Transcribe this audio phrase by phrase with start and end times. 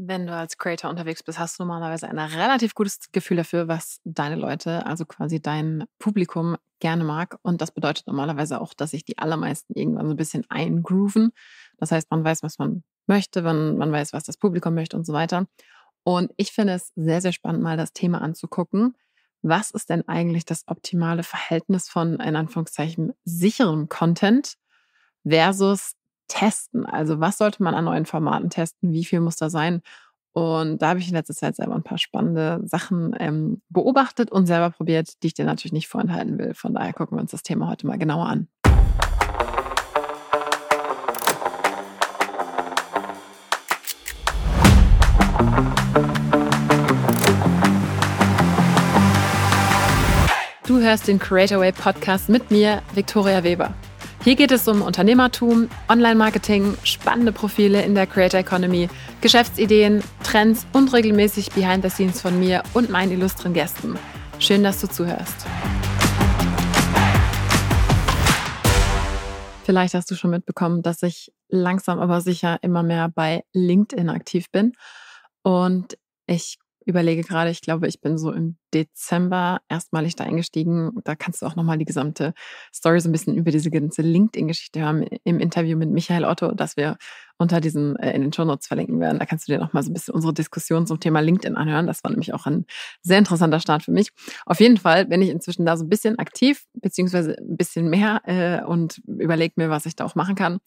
[0.00, 4.00] Wenn du als Creator unterwegs bist, hast du normalerweise ein relativ gutes Gefühl dafür, was
[4.04, 7.36] deine Leute, also quasi dein Publikum, gerne mag.
[7.42, 11.32] Und das bedeutet normalerweise auch, dass sich die allermeisten irgendwann so ein bisschen eingrooven.
[11.78, 15.04] Das heißt, man weiß, was man möchte, man, man weiß, was das Publikum möchte und
[15.04, 15.48] so weiter.
[16.04, 18.94] Und ich finde es sehr, sehr spannend, mal das Thema anzugucken.
[19.42, 24.54] Was ist denn eigentlich das optimale Verhältnis von, in Anführungszeichen, sicherem Content
[25.26, 25.94] versus
[26.28, 26.86] testen.
[26.86, 28.92] Also was sollte man an neuen Formaten testen?
[28.92, 29.82] Wie viel muss da sein?
[30.32, 34.46] Und da habe ich in letzter Zeit selber ein paar spannende Sachen ähm, beobachtet und
[34.46, 36.54] selber probiert, die ich dir natürlich nicht vorenthalten will.
[36.54, 38.48] Von daher gucken wir uns das Thema heute mal genauer an.
[50.68, 53.74] Du hörst den Creator Way Podcast mit mir, Viktoria Weber.
[54.24, 58.88] Hier geht es um Unternehmertum, Online-Marketing, spannende Profile in der Creator Economy,
[59.20, 63.96] Geschäftsideen, Trends und regelmäßig Behind the Scenes von mir und meinen illustren Gästen.
[64.40, 65.46] Schön, dass du zuhörst.
[69.64, 74.50] Vielleicht hast du schon mitbekommen, dass ich langsam aber sicher immer mehr bei LinkedIn aktiv
[74.50, 74.72] bin.
[75.42, 76.58] Und ich
[76.88, 80.90] überlege gerade, ich glaube, ich bin so im Dezember erstmalig da eingestiegen.
[81.04, 82.32] Da kannst du auch nochmal die gesamte
[82.74, 86.76] Story so ein bisschen über diese ganze LinkedIn-Geschichte hören im Interview mit Michael Otto, das
[86.76, 86.96] wir
[87.36, 89.18] unter diesen äh, in den Show Notes verlinken werden.
[89.18, 91.86] Da kannst du dir nochmal so ein bisschen unsere Diskussion zum Thema LinkedIn anhören.
[91.86, 92.66] Das war nämlich auch ein
[93.02, 94.10] sehr interessanter Start für mich.
[94.46, 98.22] Auf jeden Fall bin ich inzwischen da so ein bisschen aktiv, beziehungsweise ein bisschen mehr
[98.24, 100.58] äh, und überlege mir, was ich da auch machen kann.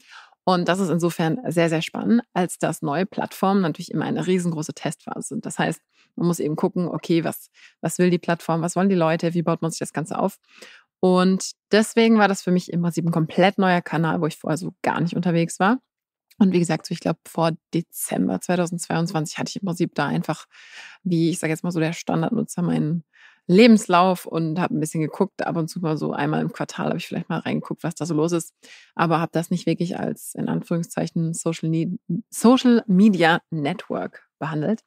[0.44, 4.73] Und das ist insofern sehr, sehr spannend, als dass neue Plattformen natürlich immer eine riesengroße
[4.73, 5.45] Testphase sind.
[5.45, 5.81] Das heißt,
[6.16, 7.50] man muss eben gucken, okay, was,
[7.81, 10.38] was will die Plattform, was wollen die Leute, wie baut man sich das Ganze auf?
[11.00, 14.58] Und deswegen war das für mich im Prinzip ein komplett neuer Kanal, wo ich vorher
[14.58, 15.80] so gar nicht unterwegs war.
[16.38, 20.45] Und wie gesagt, so ich glaube, vor Dezember 2022 hatte ich im Prinzip da einfach,
[21.03, 23.03] wie ich sage jetzt mal so, der Standardnutzer meinen
[23.52, 25.45] Lebenslauf und habe ein bisschen geguckt.
[25.45, 28.05] Ab und zu mal so einmal im Quartal habe ich vielleicht mal reingeguckt, was da
[28.05, 28.53] so los ist.
[28.95, 31.99] Aber habe das nicht wirklich als in Anführungszeichen Social, Need,
[32.30, 34.81] Social Media Network behandelt.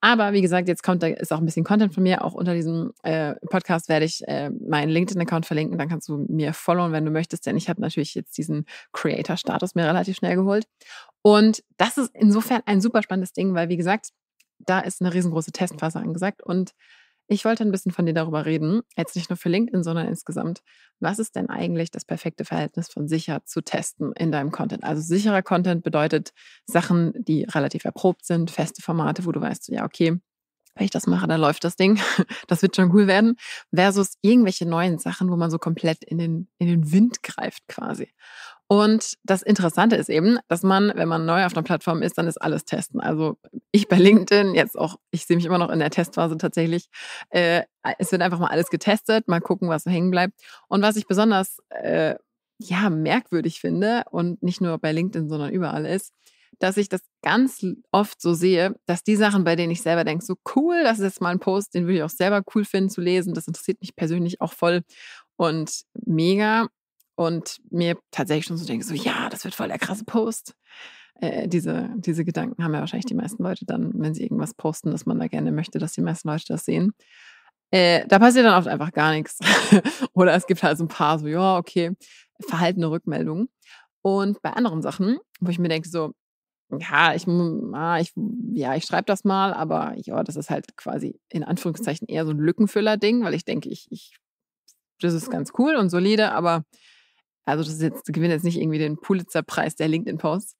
[0.00, 2.24] Aber wie gesagt, jetzt kommt da ist auch ein bisschen Content von mir.
[2.24, 5.76] Auch unter diesem äh, Podcast werde ich äh, meinen LinkedIn-Account verlinken.
[5.76, 7.44] Dann kannst du mir followen, wenn du möchtest.
[7.44, 10.64] Denn ich habe natürlich jetzt diesen Creator-Status mir relativ schnell geholt.
[11.20, 14.10] Und das ist insofern ein super spannendes Ding, weil wie gesagt,
[14.58, 16.72] da ist eine riesengroße Testphase angesagt und
[17.28, 20.62] ich wollte ein bisschen von dir darüber reden, jetzt nicht nur für LinkedIn, sondern insgesamt.
[21.00, 24.84] Was ist denn eigentlich das perfekte Verhältnis von sicher zu testen in deinem Content?
[24.84, 26.32] Also sicherer Content bedeutet
[26.66, 30.20] Sachen, die relativ erprobt sind, feste Formate, wo du weißt, ja, okay,
[30.74, 32.00] wenn ich das mache, dann läuft das Ding.
[32.48, 33.36] Das wird schon cool werden.
[33.74, 38.12] Versus irgendwelche neuen Sachen, wo man so komplett in den, in den Wind greift quasi.
[38.68, 42.26] Und das Interessante ist eben, dass man, wenn man neu auf einer Plattform ist, dann
[42.26, 43.00] ist alles testen.
[43.00, 43.36] Also
[43.70, 46.86] ich bei LinkedIn, jetzt auch, ich sehe mich immer noch in der Testphase tatsächlich.
[47.30, 47.62] Äh,
[47.98, 50.40] es wird einfach mal alles getestet, mal gucken, was hängen bleibt.
[50.68, 52.14] Und was ich besonders äh,
[52.58, 56.12] ja, merkwürdig finde und nicht nur bei LinkedIn, sondern überall ist,
[56.58, 60.24] dass ich das ganz oft so sehe, dass die Sachen, bei denen ich selber denke,
[60.24, 62.90] so cool, das ist jetzt mal ein Post, den würde ich auch selber cool finden
[62.90, 64.82] zu lesen, das interessiert mich persönlich auch voll
[65.36, 66.68] und mega
[67.14, 70.54] und mir tatsächlich schon so denke, so ja, das wird voll der krasse Post.
[71.20, 74.90] Äh, diese, diese Gedanken haben ja wahrscheinlich die meisten Leute dann, wenn sie irgendwas posten,
[74.90, 76.94] dass man da gerne möchte, dass die meisten Leute das sehen.
[77.70, 79.38] Äh, da passiert dann oft einfach gar nichts.
[80.14, 81.92] Oder es gibt halt so ein paar so, ja, okay,
[82.40, 83.48] verhaltene Rückmeldungen.
[84.02, 86.12] Und bei anderen Sachen, wo ich mir denke, so,
[86.78, 88.12] ja, ich, ah, ich,
[88.52, 92.32] ja, ich schreibe das mal, aber ja, das ist halt quasi in Anführungszeichen eher so
[92.32, 94.16] ein Lückenfüller-Ding, weil ich denke, ich, ich,
[95.00, 96.64] das ist ganz cool und solide, aber
[97.44, 100.56] also das ist jetzt, gewinnt jetzt nicht irgendwie den Pulitzer-Preis der LinkedIn-Posts.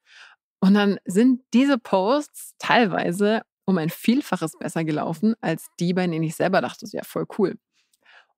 [0.61, 6.23] Und dann sind diese Posts teilweise um ein Vielfaches besser gelaufen als die, bei denen
[6.23, 7.57] ich selber dachte, ja voll cool.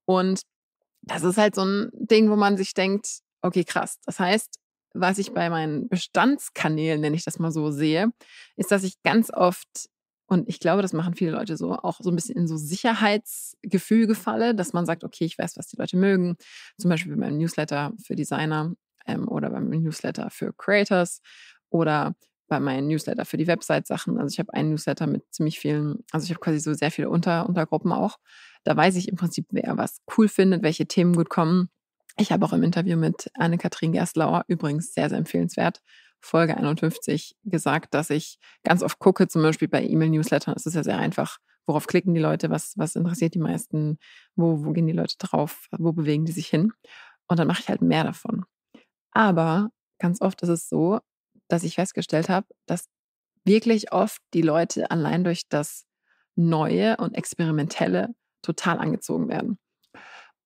[0.04, 0.42] Und
[1.02, 3.98] das ist halt so ein Ding, wo man sich denkt, okay, krass.
[4.04, 4.58] Das heißt,
[4.94, 8.10] was ich bei meinen Bestandskanälen, nenne ich das mal so, sehe,
[8.56, 9.88] ist, dass ich ganz oft
[10.34, 14.08] und ich glaube, das machen viele Leute so, auch so ein bisschen in so Sicherheitsgefühl
[14.08, 16.36] gefalle, dass man sagt, okay, ich weiß, was die Leute mögen.
[16.76, 18.74] Zum Beispiel bei meinem Newsletter für Designer
[19.06, 21.20] ähm, oder beim Newsletter für Creators
[21.70, 22.16] oder
[22.48, 24.18] bei meinen Newsletter für die Website-Sachen.
[24.18, 27.10] Also ich habe einen Newsletter mit ziemlich vielen, also ich habe quasi so sehr viele
[27.10, 28.18] Unter Untergruppen auch.
[28.64, 31.68] Da weiß ich im Prinzip, wer was cool findet, welche Themen gut kommen.
[32.16, 35.80] Ich habe auch im Interview mit Anne-Kathrin Gerstlauer, übrigens sehr, sehr empfehlenswert,
[36.24, 40.82] Folge 51 gesagt, dass ich ganz oft gucke, zum Beispiel bei E-Mail-Newslettern, es ist ja
[40.82, 43.98] sehr einfach, worauf klicken die Leute, was, was interessiert die meisten,
[44.34, 46.72] wo, wo gehen die Leute drauf, wo bewegen die sich hin.
[47.28, 48.44] Und dann mache ich halt mehr davon.
[49.12, 51.00] Aber ganz oft ist es so,
[51.48, 52.88] dass ich festgestellt habe, dass
[53.44, 55.84] wirklich oft die Leute allein durch das
[56.36, 59.58] Neue und Experimentelle total angezogen werden.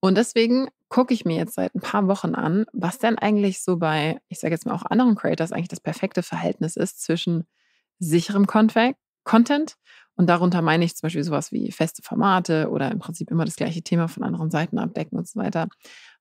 [0.01, 3.77] Und deswegen gucke ich mir jetzt seit ein paar Wochen an, was denn eigentlich so
[3.77, 7.47] bei, ich sage jetzt mal auch anderen Creators, eigentlich das perfekte Verhältnis ist zwischen
[7.99, 8.97] sicherem Content
[10.19, 13.57] und darunter meine ich zum Beispiel sowas wie feste Formate oder im Prinzip immer das
[13.57, 15.69] gleiche Thema von anderen Seiten abdecken und so weiter,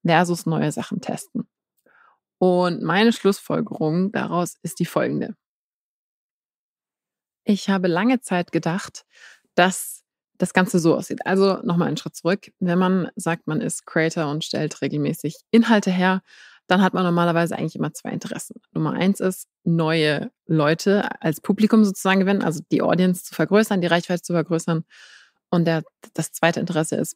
[0.06, 1.48] versus neue Sachen testen.
[2.40, 5.36] Und meine Schlussfolgerung daraus ist die folgende.
[7.44, 9.06] Ich habe lange Zeit gedacht,
[9.56, 9.97] dass
[10.38, 11.25] das Ganze so aussieht.
[11.25, 12.51] Also nochmal einen Schritt zurück.
[12.60, 16.22] Wenn man sagt, man ist Creator und stellt regelmäßig Inhalte her,
[16.68, 18.62] dann hat man normalerweise eigentlich immer zwei Interessen.
[18.74, 23.88] Nummer eins ist, neue Leute als Publikum sozusagen gewinnen, also die Audience zu vergrößern, die
[23.88, 24.84] Reichweite zu vergrößern.
[25.50, 27.16] Und der, das zweite Interesse ist,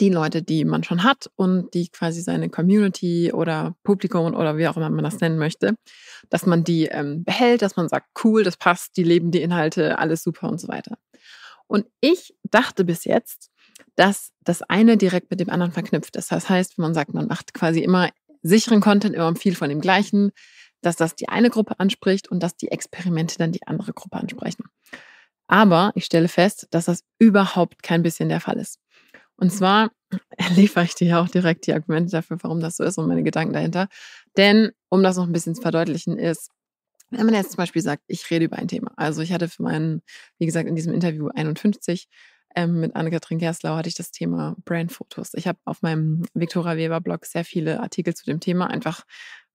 [0.00, 4.66] die Leute, die man schon hat und die quasi seine Community oder Publikum oder wie
[4.66, 5.76] auch immer man das nennen möchte,
[6.30, 9.98] dass man die ähm, behält, dass man sagt, cool, das passt, die leben die Inhalte,
[9.98, 10.98] alles super und so weiter.
[11.66, 13.50] Und ich dachte bis jetzt,
[13.96, 16.30] dass das eine direkt mit dem anderen verknüpft ist.
[16.32, 18.10] Das heißt, wenn man sagt, man macht quasi immer
[18.42, 20.32] sicheren Content, immer viel von dem gleichen,
[20.82, 24.64] dass das die eine Gruppe anspricht und dass die Experimente dann die andere Gruppe ansprechen.
[25.46, 28.78] Aber ich stelle fest, dass das überhaupt kein bisschen der Fall ist.
[29.36, 29.90] Und zwar
[30.54, 33.52] liefere ich dir auch direkt die Argumente dafür, warum das so ist und meine Gedanken
[33.52, 33.88] dahinter.
[34.36, 36.50] Denn, um das noch ein bisschen zu verdeutlichen, ist,
[37.16, 38.92] wenn man jetzt zum Beispiel sagt, ich rede über ein Thema.
[38.96, 40.02] Also ich hatte für meinen,
[40.38, 42.08] wie gesagt, in diesem Interview 51
[42.56, 45.34] ähm, mit Anne-Kathrin Gerslau hatte ich das Thema Brandfotos.
[45.34, 49.04] Ich habe auf meinem Viktora Weber Blog sehr viele Artikel zu dem Thema, einfach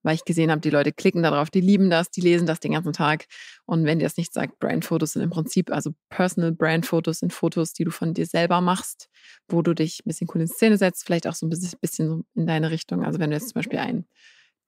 [0.02, 2.72] weil ich gesehen habe, die Leute klicken darauf, die lieben das, die lesen das den
[2.72, 3.26] ganzen Tag.
[3.66, 7.72] Und wenn dir das nicht sagt, Brandfotos sind im Prinzip, also Personal Brandfotos sind Fotos,
[7.72, 9.08] die du von dir selber machst,
[9.48, 12.46] wo du dich ein bisschen cool in Szene setzt, vielleicht auch so ein bisschen in
[12.46, 13.04] deine Richtung.
[13.04, 14.06] Also wenn du jetzt zum Beispiel ein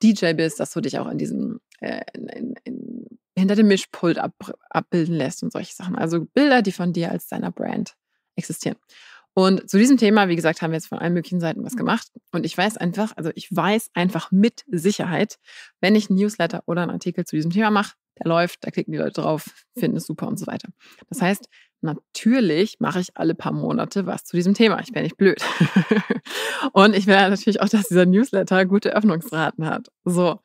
[0.03, 2.03] DJ bist, dass du dich auch in diesem, äh,
[3.43, 4.35] hinter dem Mischpult ab,
[4.71, 5.97] abbilden lässt und solche Sachen.
[5.97, 7.95] Also Bilder, die von dir als deiner Brand
[8.37, 8.77] existieren.
[9.35, 12.09] Und zu diesem Thema, wie gesagt, haben wir jetzt von allen möglichen Seiten was gemacht.
[12.33, 15.39] Und ich weiß einfach, also ich weiß einfach mit Sicherheit,
[15.81, 18.93] wenn ich ein Newsletter oder einen Artikel zu diesem Thema mache, der läuft, da klicken
[18.93, 19.47] die Leute drauf,
[19.77, 20.69] finden es super und so weiter.
[21.09, 21.49] Das heißt,
[21.81, 24.81] natürlich mache ich alle paar Monate was zu diesem Thema.
[24.81, 25.43] Ich wäre nicht blöd.
[26.73, 29.89] und ich will natürlich auch, dass dieser Newsletter gute Öffnungsraten hat.
[30.05, 30.41] So.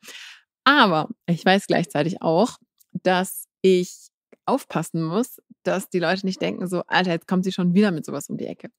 [0.64, 2.56] Aber ich weiß gleichzeitig auch,
[3.02, 4.08] dass ich
[4.46, 8.06] aufpassen muss, dass die Leute nicht denken, so, Alter, jetzt kommt sie schon wieder mit
[8.06, 8.70] sowas um die Ecke.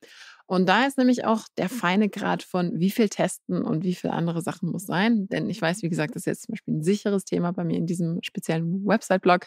[0.47, 4.09] Und da ist nämlich auch der feine Grad von, wie viel testen und wie viel
[4.09, 5.27] andere Sachen muss sein.
[5.27, 7.77] Denn ich weiß, wie gesagt, das ist jetzt zum Beispiel ein sicheres Thema bei mir
[7.77, 9.45] in diesem speziellen Website-Blog,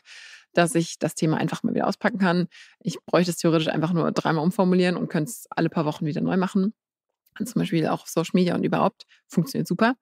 [0.52, 2.46] dass ich das Thema einfach mal wieder auspacken kann.
[2.78, 6.20] Ich bräuchte es theoretisch einfach nur dreimal umformulieren und könnte es alle paar Wochen wieder
[6.20, 6.72] neu machen.
[7.36, 9.06] Und zum Beispiel auch auf Social Media und überhaupt.
[9.26, 9.96] Funktioniert super.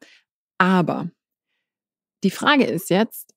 [0.58, 1.08] Aber
[2.24, 3.32] die Frage ist jetzt,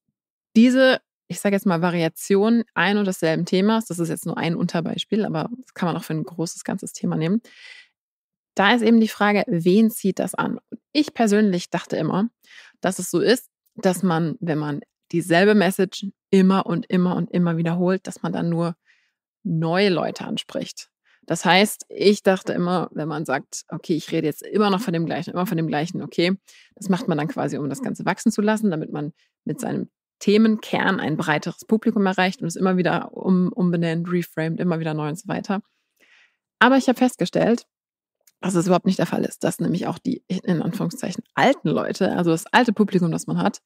[0.57, 4.55] diese ich sage jetzt mal, Variation ein und desselben Themas, das ist jetzt nur ein
[4.55, 7.41] Unterbeispiel, aber das kann man auch für ein großes, ganzes Thema nehmen.
[8.55, 10.59] Da ist eben die Frage, wen zieht das an?
[10.93, 12.29] ich persönlich dachte immer,
[12.79, 14.81] dass es so ist, dass man, wenn man
[15.11, 18.75] dieselbe Message immer und immer und immer wiederholt, dass man dann nur
[19.43, 20.89] neue Leute anspricht.
[21.25, 24.93] Das heißt, ich dachte immer, wenn man sagt, okay, ich rede jetzt immer noch von
[24.93, 26.37] dem gleichen, immer von dem gleichen, okay,
[26.75, 29.13] das macht man dann quasi, um das Ganze wachsen zu lassen, damit man
[29.45, 29.89] mit seinem
[30.19, 35.09] Themenkern ein breiteres Publikum erreicht und es immer wieder um, umbenennt, reframed, immer wieder neu
[35.09, 35.61] und so weiter.
[36.59, 37.65] Aber ich habe festgestellt,
[38.39, 42.13] dass es überhaupt nicht der Fall ist, dass nämlich auch die in Anführungszeichen alten Leute,
[42.13, 43.61] also das alte Publikum, das man hat,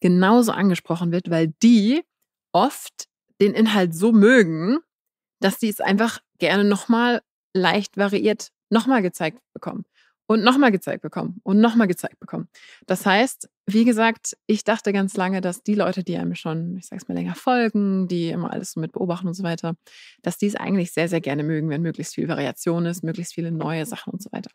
[0.00, 2.02] genauso angesprochen wird, weil die
[2.52, 3.08] oft
[3.40, 4.78] den Inhalt so mögen,
[5.40, 7.22] dass die es einfach gerne nochmal
[7.54, 9.84] leicht variiert nochmal gezeigt bekommen
[10.32, 12.48] und nochmal gezeigt bekommen und nochmal gezeigt bekommen.
[12.86, 16.86] Das heißt, wie gesagt, ich dachte ganz lange, dass die Leute, die einem schon, ich
[16.86, 19.74] sag's mal, länger folgen, die immer alles so mit beobachten und so weiter,
[20.22, 23.52] dass die es eigentlich sehr, sehr gerne mögen, wenn möglichst viel Variation ist, möglichst viele
[23.52, 24.50] neue Sachen und so weiter.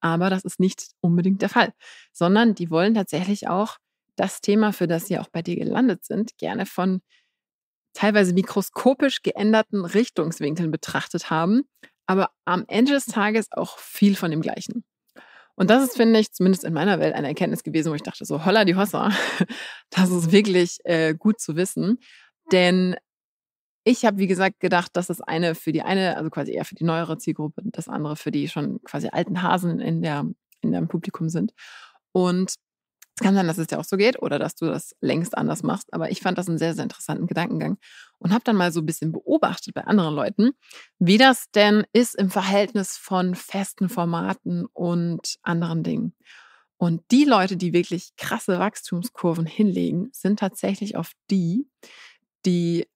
[0.00, 1.72] Aber das ist nicht unbedingt der Fall,
[2.12, 3.78] sondern die wollen tatsächlich auch
[4.16, 7.00] das Thema, für das sie auch bei dir gelandet sind, gerne von
[7.94, 11.62] teilweise mikroskopisch geänderten Richtungswinkeln betrachtet haben,
[12.06, 14.84] aber am Ende des Tages auch viel von dem Gleichen.
[15.54, 18.24] Und das ist, finde ich, zumindest in meiner Welt eine Erkenntnis gewesen, wo ich dachte,
[18.24, 19.10] so holla die Hossa,
[19.90, 21.98] das ist wirklich äh, gut zu wissen.
[22.50, 22.96] Denn
[23.84, 26.74] ich habe, wie gesagt, gedacht, dass das eine für die eine, also quasi eher für
[26.74, 30.24] die neuere Zielgruppe, das andere für die schon quasi alten Hasen in der,
[30.60, 31.52] in dem Publikum sind.
[32.12, 32.54] Und
[33.14, 35.62] es kann sein, dass es dir auch so geht oder dass du das längst anders
[35.62, 37.76] machst, aber ich fand das einen sehr, sehr interessanten Gedankengang
[38.18, 40.52] und habe dann mal so ein bisschen beobachtet bei anderen Leuten,
[40.98, 46.14] wie das denn ist im Verhältnis von festen Formaten und anderen Dingen.
[46.78, 51.68] Und die Leute, die wirklich krasse Wachstumskurven hinlegen, sind tatsächlich oft die,
[52.44, 52.88] die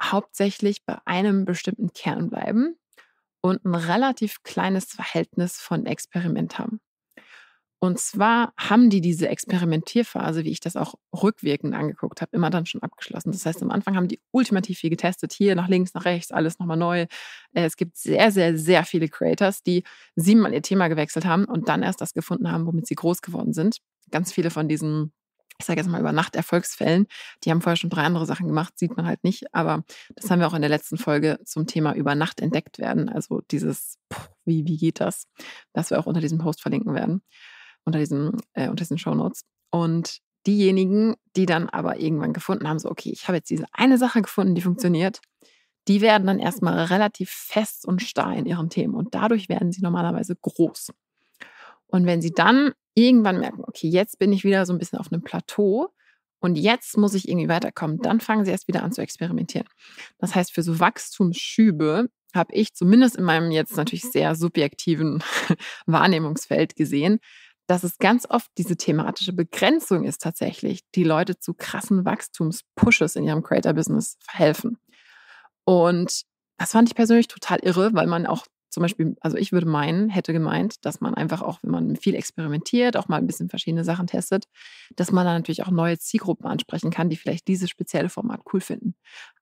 [0.00, 2.76] hauptsächlich bei einem bestimmten Kern bleiben
[3.40, 6.80] und ein relativ kleines Verhältnis von Experiment haben.
[7.80, 12.66] Und zwar haben die diese Experimentierphase, wie ich das auch rückwirkend angeguckt habe, immer dann
[12.66, 13.30] schon abgeschlossen.
[13.30, 15.32] Das heißt, am Anfang haben die ultimativ viel getestet.
[15.32, 17.02] Hier nach links, nach rechts, alles nochmal neu.
[17.02, 19.84] Äh, es gibt sehr, sehr, sehr viele Creators, die
[20.16, 23.52] siebenmal ihr Thema gewechselt haben und dann erst das gefunden haben, womit sie groß geworden
[23.52, 23.78] sind.
[24.10, 25.12] Ganz viele von diesen
[25.60, 27.06] ich sage jetzt mal über Nacht Erfolgsfällen.
[27.42, 29.52] Die haben vorher schon drei andere Sachen gemacht, sieht man halt nicht.
[29.52, 29.82] Aber
[30.14, 33.08] das haben wir auch in der letzten Folge zum Thema über Nacht entdeckt werden.
[33.08, 33.98] Also dieses,
[34.44, 35.26] wie, wie geht das?
[35.72, 37.22] Das wir auch unter diesem Post verlinken werden,
[37.84, 39.42] unter diesen, äh, unter diesen Show Notes.
[39.70, 43.98] Und diejenigen, die dann aber irgendwann gefunden haben, so, okay, ich habe jetzt diese eine
[43.98, 45.20] Sache gefunden, die funktioniert,
[45.88, 48.94] die werden dann erstmal relativ fest und starr in ihren Themen.
[48.94, 50.92] Und dadurch werden sie normalerweise groß.
[51.86, 55.10] Und wenn sie dann irgendwann merken, okay, jetzt bin ich wieder so ein bisschen auf
[55.10, 55.88] einem Plateau
[56.40, 59.66] und jetzt muss ich irgendwie weiterkommen, dann fangen sie erst wieder an zu experimentieren.
[60.18, 65.22] Das heißt, für so Wachstumsschübe habe ich zumindest in meinem jetzt natürlich sehr subjektiven
[65.86, 67.20] Wahrnehmungsfeld gesehen,
[67.68, 73.24] dass es ganz oft diese thematische Begrenzung ist tatsächlich, die Leute zu krassen Wachstumspushes in
[73.24, 74.78] ihrem Creator-Business verhelfen.
[75.64, 76.22] Und
[76.56, 80.08] das fand ich persönlich total irre, weil man auch zum Beispiel, also ich würde meinen,
[80.08, 83.84] hätte gemeint, dass man einfach auch, wenn man viel experimentiert, auch mal ein bisschen verschiedene
[83.84, 84.44] Sachen testet,
[84.96, 88.60] dass man dann natürlich auch neue Zielgruppen ansprechen kann, die vielleicht dieses spezielle Format cool
[88.60, 88.94] finden.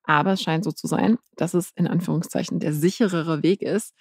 [0.03, 3.93] Aber es scheint so zu sein, dass es in Anführungszeichen der sicherere Weg ist,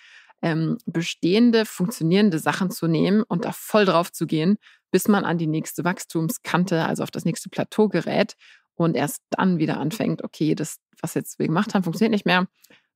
[0.42, 4.58] ähm, bestehende, funktionierende Sachen zu nehmen und da voll drauf zu gehen,
[4.90, 8.36] bis man an die nächste Wachstumskante, also auf das nächste Plateau gerät
[8.74, 12.46] und erst dann wieder anfängt, okay, das, was jetzt wir gemacht haben, funktioniert nicht mehr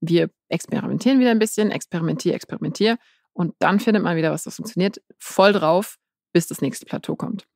[0.01, 2.99] wir experimentieren wieder ein bisschen, experimentier, experimentier
[3.33, 5.97] und dann findet man wieder, was das funktioniert, voll drauf,
[6.33, 7.47] bis das nächste Plateau kommt.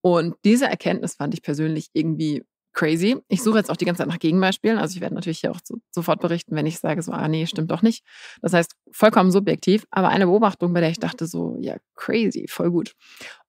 [0.00, 2.44] Und diese Erkenntnis fand ich persönlich irgendwie
[2.76, 3.16] crazy.
[3.28, 4.78] Ich suche jetzt auch die ganze Zeit nach Gegenbeispielen.
[4.78, 7.46] Also ich werde natürlich hier auch so, sofort berichten, wenn ich sage, so, ah nee,
[7.46, 8.04] stimmt doch nicht.
[8.42, 12.70] Das heißt, vollkommen subjektiv, aber eine Beobachtung, bei der ich dachte so, ja, crazy, voll
[12.70, 12.92] gut.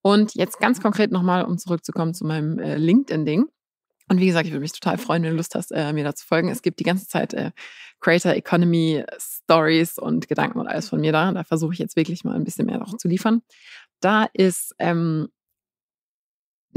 [0.01, 3.45] Und jetzt ganz konkret nochmal, um zurückzukommen zu meinem äh, LinkedIn-Ding.
[4.09, 6.15] Und wie gesagt, ich würde mich total freuen, wenn du Lust hast, äh, mir da
[6.15, 6.47] zu folgen.
[6.47, 7.51] Es gibt die ganze Zeit äh,
[7.99, 11.33] Creator Economy Stories und Gedanken und alles von mir da.
[11.33, 13.41] Da versuche ich jetzt wirklich mal ein bisschen mehr noch zu liefern.
[13.99, 15.27] Da ist ähm,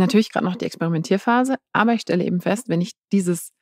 [0.00, 3.52] natürlich gerade noch die Experimentierphase, aber ich stelle eben fest, wenn ich dieses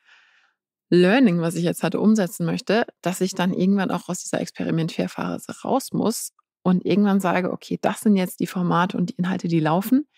[0.91, 5.61] Learning, was ich jetzt hatte, umsetzen möchte, dass ich dann irgendwann auch aus dieser Experimentierphase
[5.63, 9.61] raus muss und irgendwann sage, okay, das sind jetzt die Formate und die Inhalte, die
[9.61, 10.09] laufen.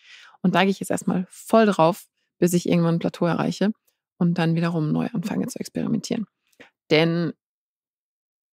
[0.43, 2.05] Und da gehe ich jetzt erstmal voll drauf,
[2.39, 3.73] bis ich irgendwann ein Plateau erreiche
[4.19, 6.27] und dann wiederum neu anfange zu experimentieren.
[6.91, 7.33] Denn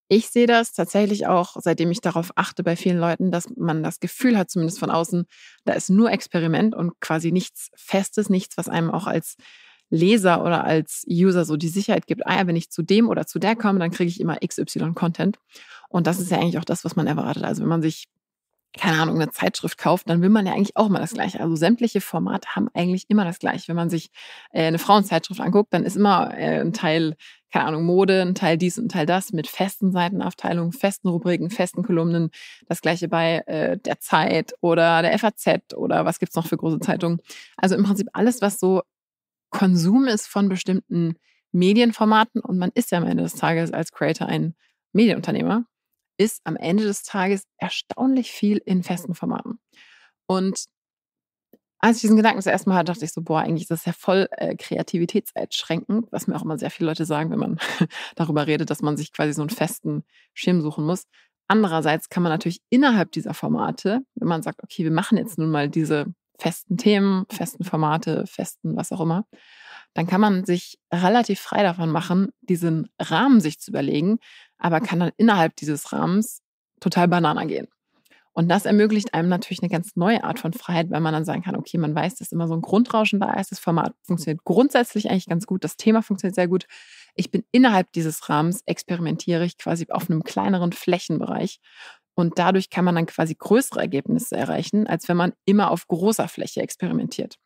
[0.09, 3.99] ich sehe das tatsächlich auch, seitdem ich darauf achte bei vielen Leuten, dass man das
[3.99, 5.25] Gefühl hat, zumindest von außen,
[5.65, 9.35] da ist nur Experiment und quasi nichts Festes, nichts, was einem auch als
[9.89, 13.25] Leser oder als User so die Sicherheit gibt, ah ja, wenn ich zu dem oder
[13.25, 15.37] zu der komme, dann kriege ich immer XY Content.
[15.89, 17.43] Und das ist ja eigentlich auch das, was man erwartet.
[17.43, 18.07] Also wenn man sich
[18.75, 21.39] keine Ahnung, eine Zeitschrift kauft, dann will man ja eigentlich auch mal das Gleiche.
[21.39, 23.67] Also sämtliche Formate haben eigentlich immer das Gleiche.
[23.69, 24.09] Wenn man sich
[24.51, 27.15] äh, eine Frauenzeitschrift anguckt, dann ist immer äh, ein Teil,
[27.51, 31.49] keine Ahnung, Mode, ein Teil dies und ein Teil das mit festen Seitenaufteilungen, festen Rubriken,
[31.49, 32.29] festen Kolumnen.
[32.67, 36.79] Das Gleiche bei äh, der Zeit oder der FAZ oder was gibt's noch für große
[36.79, 37.21] Zeitungen.
[37.55, 38.81] Also im Prinzip alles, was so
[39.49, 41.15] Konsum ist von bestimmten
[41.51, 44.55] Medienformaten und man ist ja am Ende des Tages als Creator ein
[44.91, 45.65] Medienunternehmer
[46.17, 49.59] ist am Ende des Tages erstaunlich viel in festen Formaten.
[50.25, 50.65] Und
[51.79, 53.93] als ich diesen Gedanken zuerst mal hatte, dachte ich so, boah, eigentlich ist das ja
[53.93, 57.59] voll äh, kreativitätseinschränkend, was mir auch immer sehr viele Leute sagen, wenn man
[58.15, 61.03] darüber redet, dass man sich quasi so einen festen Schirm suchen muss.
[61.47, 65.51] Andererseits kann man natürlich innerhalb dieser Formate, wenn man sagt, okay, wir machen jetzt nun
[65.51, 66.07] mal diese
[66.39, 69.25] festen Themen, festen Formate, festen was auch immer,
[69.93, 74.19] dann kann man sich relativ frei davon machen, diesen Rahmen sich zu überlegen,
[74.57, 76.41] aber kann dann innerhalb dieses Rahmens
[76.79, 77.67] total Banana gehen.
[78.37, 81.41] Und das ermöglicht einem natürlich eine ganz neue Art von Freiheit, weil man dann sagen
[81.41, 83.51] kann, okay, man weiß, dass immer so ein Grundrauschen da ist.
[83.51, 85.63] Das Format funktioniert grundsätzlich eigentlich ganz gut.
[85.63, 86.67] Das Thema funktioniert sehr gut.
[87.15, 91.59] Ich bin innerhalb dieses Rahmens, experimentiere ich quasi auf einem kleineren Flächenbereich.
[92.13, 96.27] Und dadurch kann man dann quasi größere Ergebnisse erreichen, als wenn man immer auf großer
[96.27, 97.39] Fläche experimentiert.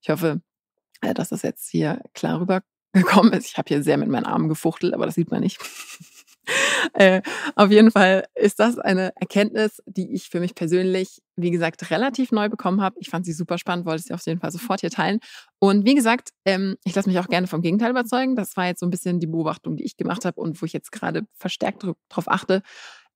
[0.00, 0.40] Ich hoffe,
[1.00, 3.46] äh, dass das jetzt hier klar rübergekommen ist.
[3.46, 5.58] Ich habe hier sehr mit meinen Armen gefuchtelt, aber das sieht man nicht.
[6.94, 7.22] äh,
[7.56, 12.32] auf jeden Fall ist das eine Erkenntnis, die ich für mich persönlich, wie gesagt, relativ
[12.32, 12.96] neu bekommen habe.
[12.98, 15.20] Ich fand sie super spannend, wollte sie auf jeden Fall sofort hier teilen.
[15.58, 18.36] Und wie gesagt, ähm, ich lasse mich auch gerne vom Gegenteil überzeugen.
[18.36, 20.72] Das war jetzt so ein bisschen die Beobachtung, die ich gemacht habe und wo ich
[20.72, 22.62] jetzt gerade verstärkt darauf achte.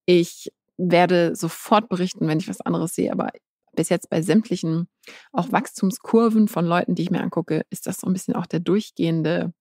[0.07, 3.31] Ich werde sofort berichten, wenn ich was anderes sehe, aber
[3.75, 4.89] bis jetzt bei sämtlichen
[5.33, 8.61] auch Wachstumskurven von Leuten, die ich mir angucke, ist das so ein bisschen auch der
[8.61, 9.53] durchgehende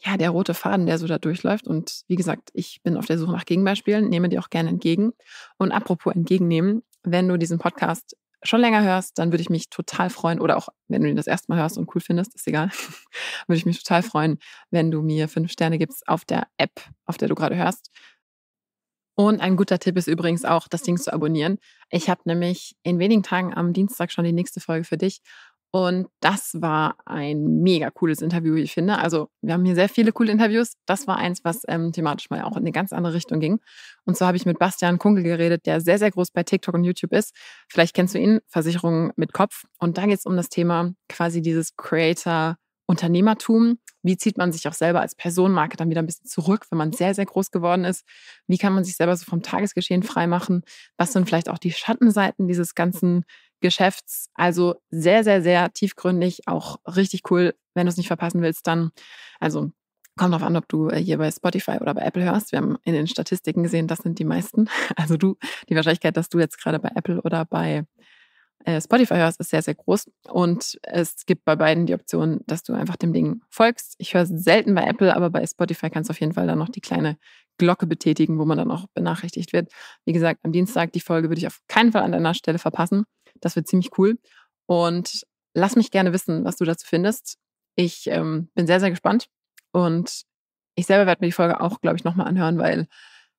[0.00, 1.66] ja, der rote Faden, der so da durchläuft.
[1.66, 5.12] Und wie gesagt, ich bin auf der Suche nach Gegenbeispielen, nehme die auch gerne entgegen.
[5.58, 10.10] Und apropos entgegennehmen, wenn du diesen Podcast schon länger hörst, dann würde ich mich total
[10.10, 12.68] freuen, oder auch wenn du ihn das erste Mal hörst und cool findest, ist egal,
[13.46, 14.38] würde ich mich total freuen,
[14.70, 17.90] wenn du mir fünf Sterne gibst auf der App, auf der du gerade hörst.
[19.16, 21.58] Und ein guter Tipp ist übrigens auch, das Ding zu abonnieren.
[21.88, 25.20] Ich habe nämlich in wenigen Tagen am Dienstag schon die nächste Folge für dich.
[25.74, 28.96] Und das war ein mega cooles Interview, wie ich finde.
[28.98, 30.74] Also, wir haben hier sehr viele coole Interviews.
[30.86, 33.58] Das war eins, was ähm, thematisch mal auch in eine ganz andere Richtung ging.
[34.04, 36.84] Und so habe ich mit Bastian Kunkel geredet, der sehr, sehr groß bei TikTok und
[36.84, 37.34] YouTube ist.
[37.68, 39.64] Vielleicht kennst du ihn, Versicherungen mit Kopf.
[39.80, 43.78] Und da geht es um das Thema quasi dieses Creator- Unternehmertum.
[44.02, 46.92] Wie zieht man sich auch selber als Personenmarke dann wieder ein bisschen zurück, wenn man
[46.92, 48.04] sehr, sehr groß geworden ist?
[48.46, 50.62] Wie kann man sich selber so vom Tagesgeschehen freimachen?
[50.98, 53.24] Was sind vielleicht auch die Schattenseiten dieses ganzen
[53.60, 54.28] Geschäfts?
[54.34, 57.54] Also sehr, sehr, sehr tiefgründig, auch richtig cool.
[57.74, 58.90] Wenn du es nicht verpassen willst, dann,
[59.40, 59.72] also
[60.16, 62.52] Kommt darauf an, ob du äh, hier bei Spotify oder bei Apple hörst.
[62.52, 64.68] Wir haben in den Statistiken gesehen, das sind die meisten.
[64.96, 65.36] Also du,
[65.68, 67.84] die Wahrscheinlichkeit, dass du jetzt gerade bei Apple oder bei
[68.64, 70.08] äh, Spotify hörst, ist sehr, sehr groß.
[70.28, 73.96] Und es gibt bei beiden die Option, dass du einfach dem Ding folgst.
[73.98, 76.68] Ich höre selten bei Apple, aber bei Spotify kannst du auf jeden Fall dann noch
[76.68, 77.16] die kleine
[77.58, 79.72] Glocke betätigen, wo man dann auch benachrichtigt wird.
[80.04, 83.04] Wie gesagt, am Dienstag die Folge würde ich auf keinen Fall an deiner Stelle verpassen.
[83.40, 84.18] Das wird ziemlich cool.
[84.66, 85.24] Und
[85.54, 87.36] lass mich gerne wissen, was du dazu findest.
[87.76, 89.28] Ich ähm, bin sehr, sehr gespannt.
[89.72, 90.22] Und
[90.76, 92.88] ich selber werde mir die Folge auch, glaube ich, nochmal anhören, weil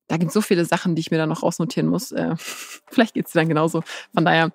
[0.07, 2.11] da gibt es so viele Sachen, die ich mir dann noch rausnotieren muss.
[2.11, 2.35] Äh,
[2.87, 3.83] vielleicht geht es dir dann genauso.
[4.13, 4.51] Von daher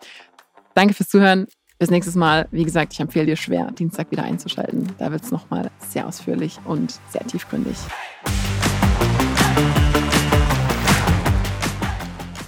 [0.75, 1.47] Danke fürs Zuhören.
[1.79, 2.47] Bis nächstes Mal.
[2.51, 4.93] Wie gesagt, ich empfehle dir schwer, Dienstag wieder einzuschalten.
[4.99, 7.77] Da wird es nochmal sehr ausführlich und sehr tiefgründig.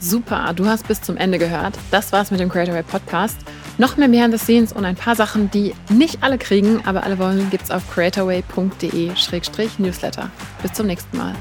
[0.02, 1.78] Super, du hast bis zum Ende gehört.
[1.92, 3.36] Das war's mit dem Creator Podcast.
[3.78, 7.20] Noch mehr Behind the Scenes und ein paar Sachen, die nicht alle kriegen, aber alle
[7.20, 10.28] wollen, gibt's auf creatorway.de-newsletter.
[10.60, 11.36] Bis zum nächsten Mal.